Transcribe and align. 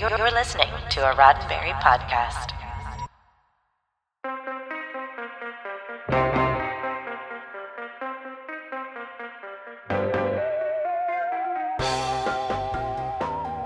You're, 0.00 0.30
listening 0.30 0.70
to 0.92 1.10
a 1.10 1.14
Roddenberry 1.14 1.74
podcast. 1.82 2.54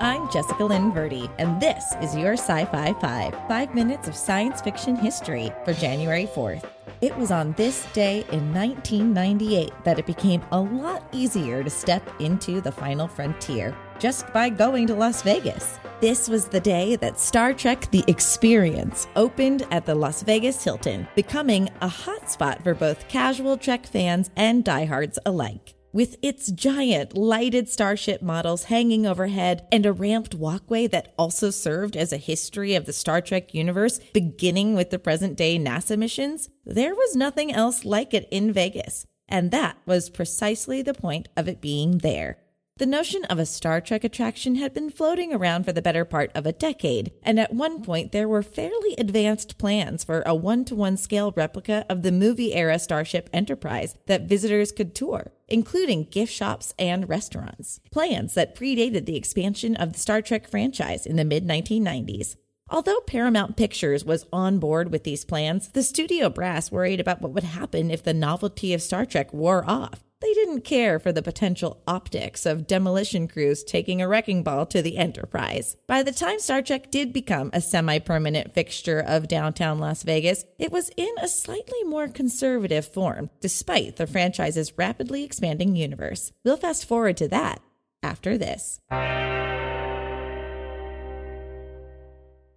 I'm 0.00 0.28
Jessica 0.32 0.64
Lynn 0.64 0.90
Verdi, 0.90 1.30
and 1.38 1.60
this 1.60 1.94
is 2.02 2.16
your 2.16 2.32
Sci 2.32 2.64
Fi 2.64 2.92
5 2.94 3.34
five 3.46 3.72
minutes 3.72 4.08
of 4.08 4.16
science 4.16 4.60
fiction 4.60 4.96
history 4.96 5.52
for 5.64 5.72
January 5.72 6.26
4th. 6.26 6.64
It 7.00 7.16
was 7.16 7.30
on 7.30 7.52
this 7.52 7.86
day 7.92 8.20
in 8.30 8.52
1998 8.54 9.72
that 9.84 9.98
it 9.98 10.06
became 10.06 10.42
a 10.52 10.60
lot 10.60 11.06
easier 11.12 11.62
to 11.62 11.70
step 11.70 12.08
into 12.20 12.60
the 12.60 12.72
final 12.72 13.08
frontier 13.08 13.76
just 13.98 14.32
by 14.32 14.48
going 14.48 14.86
to 14.86 14.94
Las 14.94 15.22
Vegas. 15.22 15.78
This 16.00 16.28
was 16.28 16.46
the 16.46 16.60
day 16.60 16.96
that 16.96 17.18
Star 17.18 17.52
Trek 17.54 17.90
The 17.90 18.04
Experience 18.08 19.06
opened 19.16 19.66
at 19.70 19.86
the 19.86 19.94
Las 19.94 20.22
Vegas 20.22 20.62
Hilton, 20.62 21.08
becoming 21.14 21.68
a 21.80 21.88
hotspot 21.88 22.62
for 22.62 22.74
both 22.74 23.08
casual 23.08 23.56
Trek 23.56 23.86
fans 23.86 24.30
and 24.36 24.64
diehards 24.64 25.18
alike. 25.24 25.74
With 25.94 26.16
its 26.22 26.50
giant 26.50 27.16
lighted 27.16 27.68
starship 27.68 28.20
models 28.20 28.64
hanging 28.64 29.06
overhead 29.06 29.68
and 29.70 29.86
a 29.86 29.92
ramped 29.92 30.34
walkway 30.34 30.88
that 30.88 31.14
also 31.16 31.50
served 31.50 31.96
as 31.96 32.12
a 32.12 32.16
history 32.16 32.74
of 32.74 32.84
the 32.84 32.92
Star 32.92 33.20
Trek 33.20 33.54
universe, 33.54 34.00
beginning 34.12 34.74
with 34.74 34.90
the 34.90 34.98
present 34.98 35.36
day 35.36 35.56
NASA 35.56 35.96
missions, 35.96 36.48
there 36.66 36.96
was 36.96 37.14
nothing 37.14 37.52
else 37.52 37.84
like 37.84 38.12
it 38.12 38.26
in 38.32 38.52
Vegas. 38.52 39.06
And 39.28 39.52
that 39.52 39.76
was 39.86 40.10
precisely 40.10 40.82
the 40.82 40.94
point 40.94 41.28
of 41.36 41.46
it 41.46 41.60
being 41.60 41.98
there. 41.98 42.38
The 42.76 42.86
notion 42.86 43.24
of 43.26 43.38
a 43.38 43.46
Star 43.46 43.80
Trek 43.80 44.02
attraction 44.02 44.56
had 44.56 44.74
been 44.74 44.90
floating 44.90 45.32
around 45.32 45.62
for 45.62 45.72
the 45.72 45.80
better 45.80 46.04
part 46.04 46.32
of 46.34 46.44
a 46.44 46.50
decade, 46.50 47.12
and 47.22 47.38
at 47.38 47.54
one 47.54 47.84
point 47.84 48.10
there 48.10 48.28
were 48.28 48.42
fairly 48.42 48.96
advanced 48.98 49.58
plans 49.58 50.02
for 50.02 50.22
a 50.26 50.34
one 50.34 50.64
to 50.64 50.74
one 50.74 50.96
scale 50.96 51.32
replica 51.36 51.86
of 51.88 52.02
the 52.02 52.10
movie 52.10 52.52
era 52.52 52.80
Starship 52.80 53.30
Enterprise 53.32 53.94
that 54.06 54.22
visitors 54.28 54.72
could 54.72 54.92
tour, 54.92 55.30
including 55.46 56.08
gift 56.10 56.32
shops 56.32 56.74
and 56.76 57.08
restaurants. 57.08 57.78
Plans 57.92 58.34
that 58.34 58.56
predated 58.56 59.06
the 59.06 59.16
expansion 59.16 59.76
of 59.76 59.92
the 59.92 60.00
Star 60.00 60.20
Trek 60.20 60.48
franchise 60.48 61.06
in 61.06 61.14
the 61.14 61.24
mid 61.24 61.46
1990s. 61.46 62.34
Although 62.70 63.00
Paramount 63.06 63.56
Pictures 63.56 64.04
was 64.04 64.26
on 64.32 64.58
board 64.58 64.90
with 64.90 65.04
these 65.04 65.24
plans, 65.24 65.68
the 65.68 65.84
studio 65.84 66.28
brass 66.28 66.72
worried 66.72 66.98
about 66.98 67.22
what 67.22 67.30
would 67.34 67.44
happen 67.44 67.92
if 67.92 68.02
the 68.02 68.14
novelty 68.14 68.74
of 68.74 68.82
Star 68.82 69.06
Trek 69.06 69.32
wore 69.32 69.64
off. 69.64 70.03
They 70.24 70.32
didn't 70.32 70.62
care 70.62 70.98
for 70.98 71.12
the 71.12 71.20
potential 71.20 71.82
optics 71.86 72.46
of 72.46 72.66
demolition 72.66 73.28
crews 73.28 73.62
taking 73.62 74.00
a 74.00 74.08
wrecking 74.08 74.42
ball 74.42 74.64
to 74.66 74.80
the 74.80 74.96
Enterprise. 74.96 75.76
By 75.86 76.02
the 76.02 76.12
time 76.12 76.38
Star 76.38 76.62
Trek 76.62 76.90
did 76.90 77.12
become 77.12 77.50
a 77.52 77.60
semi 77.60 77.98
permanent 77.98 78.54
fixture 78.54 79.04
of 79.06 79.28
downtown 79.28 79.80
Las 79.80 80.02
Vegas, 80.02 80.46
it 80.58 80.72
was 80.72 80.90
in 80.96 81.12
a 81.20 81.28
slightly 81.28 81.84
more 81.84 82.08
conservative 82.08 82.86
form, 82.86 83.28
despite 83.42 83.96
the 83.96 84.06
franchise's 84.06 84.78
rapidly 84.78 85.24
expanding 85.24 85.76
universe. 85.76 86.32
We'll 86.42 86.56
fast 86.56 86.86
forward 86.86 87.18
to 87.18 87.28
that 87.28 87.60
after 88.02 88.38
this. 88.38 88.80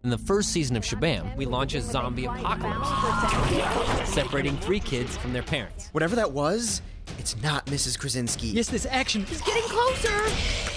In 0.06 0.12
the 0.12 0.18
first 0.18 0.54
season 0.54 0.78
of 0.78 0.84
Shabam, 0.84 1.36
we 1.36 1.46
launch 1.46 1.76
a 1.76 1.82
zombie 1.82 2.28
apocalypse, 2.28 4.10
separating 4.10 4.56
three 4.60 4.80
kids 4.80 5.18
from 5.18 5.34
their 5.34 5.44
parents. 5.44 5.90
Whatever 5.92 6.16
that 6.16 6.32
was, 6.32 6.82
it's 7.18 7.42
not 7.42 7.66
Mrs. 7.68 7.98
Krasinski. 8.00 8.48
Yes, 8.48 8.70
this 8.70 8.86
action 8.86 9.26
is 9.32 9.42
getting 9.42 9.64
closer. 9.64 10.24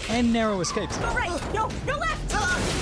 And 0.08 0.32
narrow 0.32 0.60
escapes. 0.60 0.98
All 1.02 1.14
right, 1.14 1.30
no, 1.54 1.68
no 1.86 1.96
left. 1.96 2.34
Uh. 2.34 2.80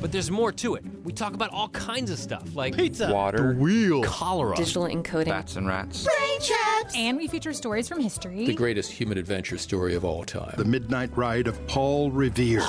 But 0.00 0.12
there's 0.12 0.30
more 0.30 0.52
to 0.52 0.74
it. 0.74 0.84
We 1.04 1.12
talk 1.12 1.34
about 1.34 1.50
all 1.50 1.68
kinds 1.70 2.10
of 2.10 2.18
stuff 2.18 2.54
like 2.54 2.76
pizza, 2.76 3.12
water, 3.12 3.54
the 3.54 3.58
wheel, 3.58 4.02
cholera, 4.04 4.54
digital 4.54 4.84
encoding, 4.84 5.26
bats 5.26 5.56
and 5.56 5.66
rats, 5.66 6.04
brain 6.04 6.40
traps, 6.40 6.94
and 6.94 7.16
we 7.16 7.26
feature 7.26 7.52
stories 7.52 7.88
from 7.88 8.00
history. 8.00 8.46
The 8.46 8.54
greatest 8.54 8.92
human 8.92 9.18
adventure 9.18 9.58
story 9.58 9.94
of 9.94 10.04
all 10.04 10.22
time. 10.24 10.54
The 10.56 10.64
Midnight 10.64 11.16
Ride 11.16 11.48
of 11.48 11.66
Paul 11.66 12.10
Revere. 12.10 12.60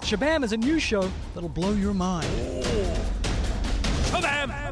Shabam 0.00 0.44
is 0.44 0.52
a 0.52 0.56
new 0.56 0.78
show 0.78 1.08
that'll 1.34 1.48
blow 1.48 1.72
your 1.72 1.94
mind. 1.94 2.26
Shabam! 4.06 4.66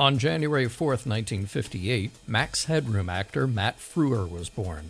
On 0.00 0.16
January 0.16 0.66
4, 0.66 0.88
1958, 0.92 2.10
Max 2.26 2.64
Headroom 2.64 3.10
actor 3.10 3.46
Matt 3.46 3.78
Frewer 3.78 4.26
was 4.26 4.48
born. 4.48 4.88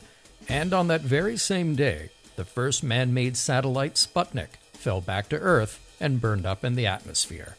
And 0.48 0.72
on 0.72 0.87
that 0.87 1.00
very 1.00 1.37
same 1.37 1.75
day, 1.75 2.10
the 2.37 2.44
first 2.44 2.84
man 2.84 3.12
made 3.12 3.37
satellite 3.37 3.94
Sputnik 3.94 4.50
fell 4.72 5.00
back 5.00 5.28
to 5.31 5.37
Earth 5.37 5.81
and 5.98 6.21
burned 6.21 6.47
up 6.47 6.65
in 6.65 6.76
the 6.76 6.87
atmosphere. 6.87 7.56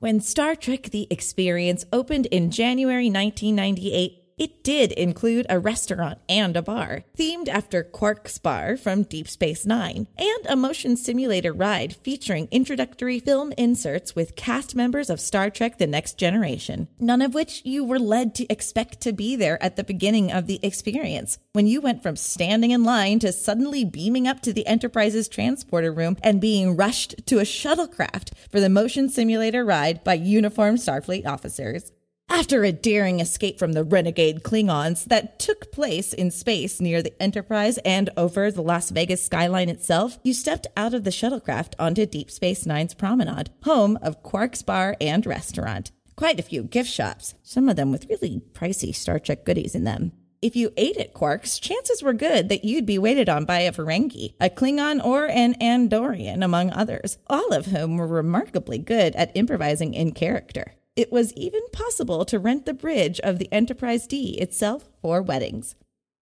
When 0.00 0.20
Star 0.20 0.56
Trek 0.56 0.90
The 0.90 1.06
Experience 1.10 1.84
opened 1.92 2.26
in 2.26 2.50
January 2.50 3.08
1998, 3.08 4.19
it 4.40 4.64
did 4.64 4.90
include 4.92 5.44
a 5.50 5.58
restaurant 5.58 6.18
and 6.26 6.56
a 6.56 6.62
bar, 6.62 7.04
themed 7.14 7.46
after 7.46 7.84
Quark's 7.84 8.38
Bar 8.38 8.78
from 8.78 9.02
Deep 9.02 9.28
Space 9.28 9.66
Nine, 9.66 10.08
and 10.16 10.46
a 10.48 10.56
motion 10.56 10.96
simulator 10.96 11.52
ride 11.52 11.94
featuring 12.02 12.48
introductory 12.50 13.20
film 13.20 13.52
inserts 13.58 14.16
with 14.16 14.36
cast 14.36 14.74
members 14.74 15.10
of 15.10 15.20
Star 15.20 15.50
Trek 15.50 15.76
The 15.76 15.86
Next 15.86 16.16
Generation, 16.16 16.88
none 16.98 17.20
of 17.20 17.34
which 17.34 17.60
you 17.66 17.84
were 17.84 17.98
led 17.98 18.34
to 18.36 18.50
expect 18.50 19.02
to 19.02 19.12
be 19.12 19.36
there 19.36 19.62
at 19.62 19.76
the 19.76 19.84
beginning 19.84 20.32
of 20.32 20.46
the 20.46 20.58
experience, 20.62 21.38
when 21.52 21.66
you 21.66 21.82
went 21.82 22.02
from 22.02 22.16
standing 22.16 22.70
in 22.70 22.82
line 22.82 23.18
to 23.18 23.32
suddenly 23.32 23.84
beaming 23.84 24.26
up 24.26 24.40
to 24.40 24.54
the 24.54 24.66
Enterprise's 24.66 25.28
transporter 25.28 25.92
room 25.92 26.16
and 26.22 26.40
being 26.40 26.78
rushed 26.78 27.14
to 27.26 27.40
a 27.40 27.42
shuttlecraft 27.42 28.30
for 28.50 28.58
the 28.58 28.70
motion 28.70 29.10
simulator 29.10 29.66
ride 29.66 30.02
by 30.02 30.14
uniformed 30.14 30.78
Starfleet 30.78 31.26
officers. 31.26 31.92
After 32.32 32.62
a 32.62 32.70
daring 32.70 33.18
escape 33.18 33.58
from 33.58 33.72
the 33.72 33.82
renegade 33.82 34.44
Klingons 34.44 35.04
that 35.06 35.40
took 35.40 35.72
place 35.72 36.12
in 36.12 36.30
space 36.30 36.80
near 36.80 37.02
the 37.02 37.20
Enterprise 37.20 37.78
and 37.78 38.08
over 38.16 38.52
the 38.52 38.62
Las 38.62 38.90
Vegas 38.90 39.22
skyline 39.22 39.68
itself, 39.68 40.16
you 40.22 40.32
stepped 40.32 40.68
out 40.76 40.94
of 40.94 41.02
the 41.02 41.10
shuttlecraft 41.10 41.74
onto 41.80 42.06
Deep 42.06 42.30
Space 42.30 42.64
Nine's 42.66 42.94
promenade, 42.94 43.50
home 43.64 43.98
of 44.00 44.22
Quark's 44.22 44.62
Bar 44.62 44.96
and 45.00 45.26
Restaurant. 45.26 45.90
Quite 46.14 46.38
a 46.38 46.44
few 46.44 46.62
gift 46.62 46.88
shops, 46.88 47.34
some 47.42 47.68
of 47.68 47.74
them 47.74 47.90
with 47.90 48.08
really 48.08 48.40
pricey 48.52 48.94
Star 48.94 49.18
Trek 49.18 49.44
goodies 49.44 49.74
in 49.74 49.82
them. 49.82 50.12
If 50.40 50.54
you 50.54 50.72
ate 50.76 50.98
at 50.98 51.12
Quark's, 51.12 51.58
chances 51.58 52.00
were 52.00 52.12
good 52.12 52.48
that 52.48 52.64
you'd 52.64 52.86
be 52.86 52.98
waited 52.98 53.28
on 53.28 53.44
by 53.44 53.60
a 53.60 53.72
Ferengi, 53.72 54.34
a 54.40 54.48
Klingon, 54.48 55.04
or 55.04 55.28
an 55.28 55.54
Andorian, 55.54 56.44
among 56.44 56.70
others, 56.70 57.18
all 57.26 57.52
of 57.52 57.66
whom 57.66 57.96
were 57.96 58.06
remarkably 58.06 58.78
good 58.78 59.16
at 59.16 59.36
improvising 59.36 59.94
in 59.94 60.12
character. 60.12 60.74
It 61.00 61.10
was 61.10 61.32
even 61.32 61.62
possible 61.72 62.26
to 62.26 62.38
rent 62.38 62.66
the 62.66 62.74
bridge 62.74 63.20
of 63.20 63.38
the 63.38 63.50
Enterprise 63.50 64.06
D 64.06 64.36
itself 64.38 64.90
for 65.00 65.22
weddings. 65.22 65.74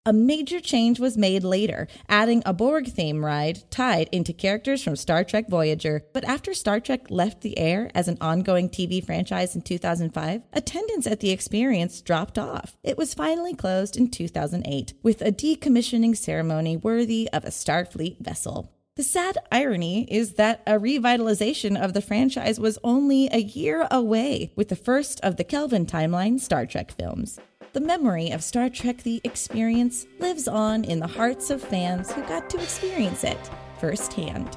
A 0.05 0.13
major 0.13 0.61
change 0.61 1.01
was 1.01 1.17
made 1.17 1.45
later, 1.45 1.89
adding 2.11 2.43
a 2.45 2.53
Borg 2.53 2.89
theme 2.89 3.25
ride 3.25 3.63
tied 3.71 4.11
into 4.13 4.35
characters 4.35 4.85
from 4.85 4.95
Star 4.95 5.25
Trek 5.25 5.49
Voyager. 5.49 6.05
But 6.13 6.27
after 6.27 6.53
Star 6.53 6.79
Trek 6.79 7.07
left 7.09 7.41
the 7.41 7.59
air 7.59 7.91
as 7.95 8.07
an 8.07 8.19
ongoing 8.21 8.69
TV 8.69 9.03
franchise 9.03 9.57
in 9.57 9.63
2005, 9.63 10.43
attendance 10.53 11.07
at 11.07 11.21
the 11.21 11.31
experience 11.31 12.03
dropped 12.03 12.39
off. 12.39 12.77
It 12.85 12.99
was 12.99 13.15
finally 13.15 13.55
closed 13.55 13.97
in 13.97 14.11
2008, 14.11 14.93
with 15.03 15.23
a 15.23 15.33
decommissioning 15.33 16.19
ceremony 16.19 16.77
worthy 16.77 17.31
of 17.33 17.47
a 17.47 17.49
Starfleet 17.49 18.19
vessel. 18.21 18.76
The 18.97 19.03
sad 19.03 19.37
irony 19.53 20.09
is 20.11 20.37
that 20.37 20.63
a 20.67 20.79
revitalization 20.79 21.79
of 21.79 21.93
the 21.93 22.01
franchise 22.01 22.59
was 22.59 22.79
only 22.83 23.29
a 23.31 23.43
year 23.43 23.87
away 23.91 24.53
with 24.57 24.71
the 24.71 24.75
first 24.75 25.21
of 25.21 25.37
the 25.37 25.45
Kelvin 25.45 25.85
timeline 25.85 26.41
Star 26.41 26.65
Trek 26.65 26.93
films. 26.93 27.39
The 27.75 27.83
memory 27.83 28.31
of 28.31 28.43
Star 28.43 28.71
Trek 28.71 29.03
The 29.03 29.21
Experience 29.23 30.07
lives 30.19 30.49
on 30.49 30.85
in 30.85 30.99
the 30.99 31.07
hearts 31.07 31.51
of 31.51 31.61
fans 31.61 32.11
who 32.11 32.23
got 32.23 32.49
to 32.49 32.57
experience 32.57 33.23
it 33.23 33.51
firsthand. 33.79 34.57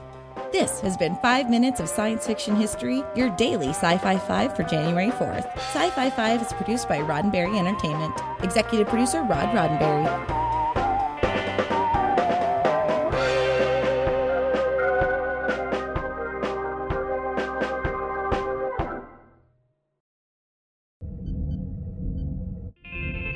This 0.53 0.80
has 0.80 0.95
been 0.95 1.18
5 1.18 1.50
Minutes 1.50 1.81
of 1.81 1.89
Science 1.89 2.25
Fiction 2.25 2.56
History, 2.56 3.03
your 3.18 3.31
daily 3.31 3.71
Sci 3.71 3.97
Fi 3.97 4.18
5 4.18 4.56
for 4.56 4.63
January 4.63 5.12
4th. 5.12 5.53
Sci 5.57 5.89
Fi 5.89 6.09
5 6.09 6.41
is 6.44 6.53
produced 6.53 6.88
by 6.88 7.00
Roddenberry 7.00 7.59
Entertainment. 7.59 8.18
Executive 8.41 8.88
producer 8.88 9.21
Rod 9.21 9.50
Roddenberry. 9.50 10.38